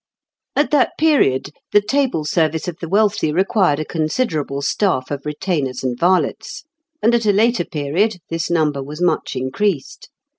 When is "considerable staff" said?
3.85-5.11